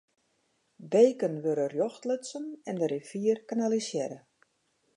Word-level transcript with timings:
Beken 0.93 1.35
wurde 1.43 1.65
rjocht 1.73 2.03
lutsen 2.09 2.45
en 2.69 2.75
de 2.79 2.87
rivier 2.93 3.37
kanalisearre. 3.49 4.19